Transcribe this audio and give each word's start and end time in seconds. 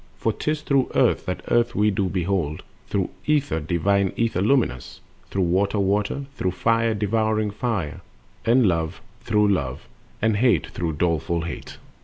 For 0.17 0.33
'tis 0.33 0.63
through 0.63 0.89
Earth 0.95 1.27
that 1.27 1.43
Earth 1.51 1.75
we 1.75 1.91
do 1.91 2.09
behold, 2.09 2.63
Through 2.87 3.11
Ether, 3.27 3.59
divine 3.59 4.13
Ether 4.15 4.41
luminous, 4.41 4.99
Through 5.29 5.43
Water, 5.43 5.77
Water, 5.77 6.25
through 6.33 6.53
Fire, 6.53 6.95
devouring 6.95 7.51
Fire, 7.51 8.01
And 8.43 8.65
Love 8.67 8.99
through 9.19 9.49
Love, 9.49 9.87
and 10.19 10.37
Hate 10.37 10.65
through 10.65 10.93
doleful 10.93 11.41
Hate. 11.41 11.77